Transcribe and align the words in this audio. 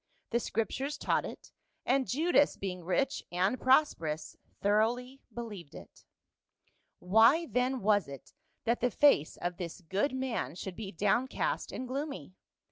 The 0.31 0.39
Scrip 0.39 0.69
tures 0.69 0.97
taught 0.97 1.25
it; 1.25 1.51
and 1.85 2.07
Judas, 2.07 2.57
being 2.57 2.83
rich 2.83 3.21
and 3.31 3.61
prosperous, 3.61 4.35
thoroughly 4.59 5.21
believed 5.31 5.75
it. 5.75 6.05
Why 6.97 7.45
then 7.45 7.81
was 7.81 8.07
it 8.07 8.33
that 8.63 8.79
the 8.81 8.89
face 8.89 9.37
of 9.37 9.57
this 9.57 9.81
good 9.81 10.11
man 10.11 10.55
116 10.55 10.55
PA 10.55 10.55
VL. 10.55 10.63
should 10.63 10.75
be 10.75 10.91
downcast 10.91 11.71
and 11.71 11.87
gloomy. 11.87 12.33